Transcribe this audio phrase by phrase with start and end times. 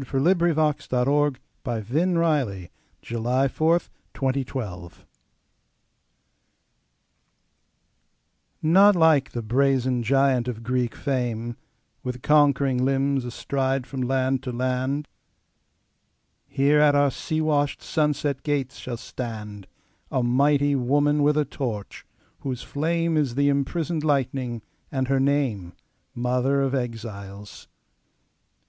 [0.00, 0.12] The Book
[0.42, 1.40] of New York Verse.
[1.64, 2.70] 1917.
[3.02, 5.04] The New Colossus Emma Lazarus
[8.62, 11.56] NOT like the brazen giant of Greek fame,
[12.04, 15.08] With conquering limbs astride from land to land;
[16.46, 19.64] Here at our sea washed, sunset gates shall standA
[20.22, 22.06] mighty woman with a torch,
[22.42, 24.62] whose flameIs the imprisoned lightning,
[24.92, 27.66] and her nameMother of Exiles.